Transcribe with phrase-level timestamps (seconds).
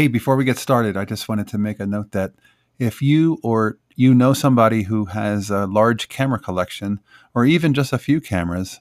[0.00, 2.32] Hey, before we get started, I just wanted to make a note that
[2.78, 7.00] if you or you know somebody who has a large camera collection
[7.34, 8.80] or even just a few cameras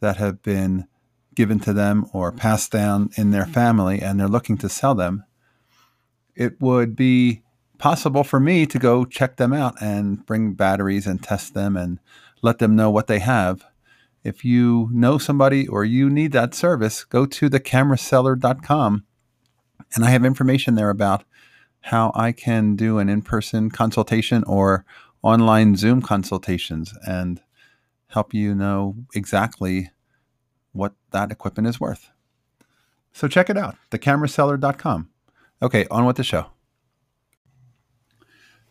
[0.00, 0.88] that have been
[1.36, 3.52] given to them or passed down in their mm-hmm.
[3.52, 5.22] family and they're looking to sell them,
[6.34, 7.42] it would be
[7.78, 12.00] possible for me to go check them out and bring batteries and test them and
[12.42, 13.64] let them know what they have.
[14.24, 19.04] If you know somebody or you need that service, go to thecameraseller.com
[19.94, 21.24] and I have information there about
[21.80, 24.84] how I can do an in person consultation or
[25.22, 27.40] online Zoom consultations and
[28.08, 29.90] help you know exactly
[30.72, 32.10] what that equipment is worth.
[33.12, 35.08] So check it out, thecameraseller.com.
[35.62, 36.46] Okay, on with the show.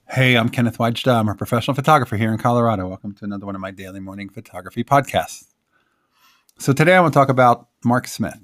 [0.07, 1.19] Hey, I'm Kenneth Wajda.
[1.19, 2.87] I'm a professional photographer here in Colorado.
[2.87, 5.45] Welcome to another one of my daily morning photography podcasts.
[6.59, 8.39] So today I want to talk about Mark Smith.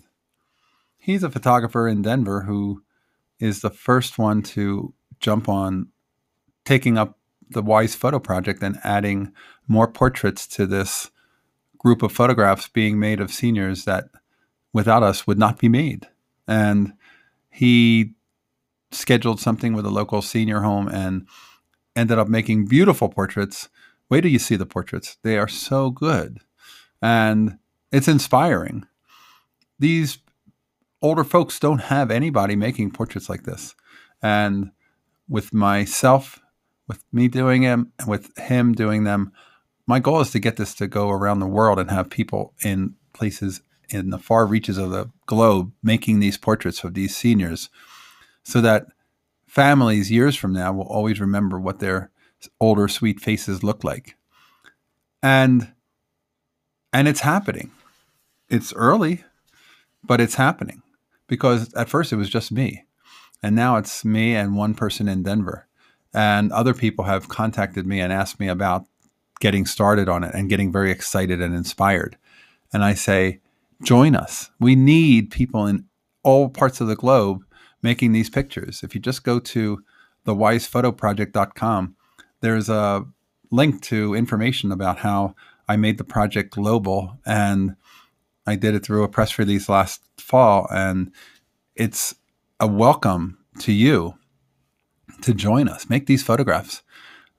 [1.04, 2.84] He's a photographer in Denver who
[3.40, 5.88] is the first one to jump on
[6.64, 7.18] taking up
[7.50, 9.34] the Wise Photo Project and adding
[9.68, 11.10] more portraits to this
[11.80, 14.10] group of photographs being made of seniors that
[14.74, 16.08] without us would not be made.
[16.48, 16.94] And
[17.50, 18.14] he
[18.92, 21.28] scheduled something with a local senior home and
[21.96, 23.70] ended up making beautiful portraits.
[24.08, 25.18] Wait till you see the portraits.
[25.24, 26.42] They are so good.
[27.02, 27.58] And
[27.92, 28.86] it's inspiring.
[29.80, 30.20] These
[31.02, 33.76] older folks don't have anybody making portraits like this.
[34.22, 34.72] And
[35.28, 36.40] with myself,
[36.88, 39.32] with me doing them, and with him doing them,
[39.88, 42.96] my goal is to get this to go around the world and have people in
[43.14, 47.70] places in the far reaches of the globe making these portraits of these seniors
[48.44, 48.86] so that
[49.48, 52.10] families years from now will always remember what their
[52.60, 54.16] older sweet faces look like.
[55.22, 55.74] And
[56.94, 57.72] and it's happening.
[58.50, 59.24] It's early
[60.04, 60.82] but it's happening
[61.32, 62.84] because at first it was just me.
[63.42, 65.66] And now it's me and one person in denver.
[66.14, 68.86] And other people have contacted me and asked me about
[69.40, 72.18] getting started on it and getting very excited and inspired.
[72.74, 73.40] And i say
[73.82, 74.52] join us.
[74.60, 75.86] We need people in
[76.22, 77.46] all parts of the globe
[77.82, 78.82] making these pictures.
[78.84, 79.82] If you just go to
[80.28, 81.96] thewisephotoproject.com,
[82.42, 83.06] there's a
[83.52, 85.36] link to information about how
[85.70, 87.78] I made the project global and
[88.46, 91.12] I did it through a press release last fall and
[91.76, 92.16] it's
[92.60, 94.16] a welcome to you
[95.22, 95.90] to join us.
[95.90, 96.82] Make these photographs.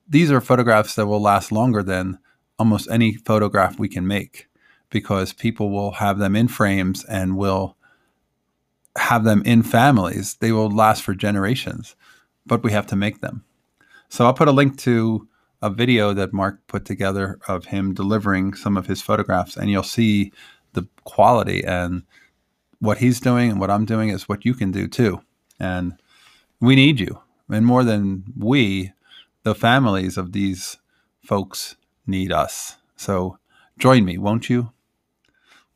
[0.09, 2.19] These are photographs that will last longer than
[2.59, 4.49] almost any photograph we can make
[4.91, 7.77] because people will have them in frames and will
[8.97, 11.97] have them in families, they will last for generations,
[12.45, 13.45] but we have to make them.
[14.09, 15.27] So I'll put a link to
[15.63, 19.83] a video that Mark put together of him delivering some of his photographs, and you'll
[19.83, 20.33] see
[20.73, 22.03] the quality and
[22.79, 25.23] what he's doing and what I'm doing is what you can do too.
[25.61, 25.95] And
[26.61, 27.21] we need you.
[27.49, 28.93] And more than we,
[29.43, 30.79] the families of these
[31.25, 32.77] folks need us.
[32.97, 33.39] So
[33.79, 34.73] join me, won't you?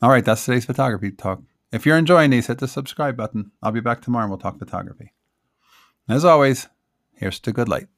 [0.03, 1.43] All right, that's today's photography talk.
[1.73, 3.51] If you're enjoying these, hit the subscribe button.
[3.63, 5.13] I'll be back tomorrow and we'll talk photography.
[6.09, 6.69] As always,
[7.15, 7.89] here's to good light.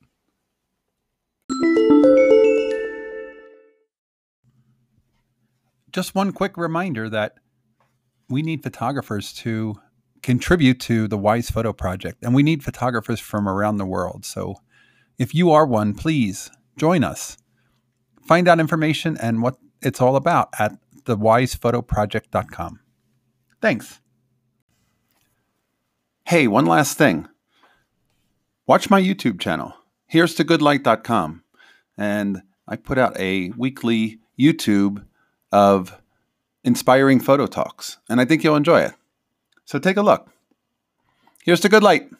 [5.98, 7.34] Just one quick reminder that
[8.28, 9.80] we need photographers to
[10.22, 14.24] contribute to the Wise Photo Project, and we need photographers from around the world.
[14.24, 14.60] So
[15.18, 17.36] if you are one, please join us.
[18.24, 22.78] Find out information and what it's all about at thewisephotoproject.com.
[23.60, 24.00] Thanks.
[26.26, 27.26] Hey, one last thing.
[28.68, 29.74] Watch my YouTube channel.
[30.06, 31.42] Here's to goodlight.com.
[31.96, 35.04] And I put out a weekly YouTube
[35.52, 36.00] of
[36.64, 38.92] inspiring photo talks, and I think you'll enjoy it.
[39.64, 40.28] So take a look.
[41.44, 42.10] Here's to good light.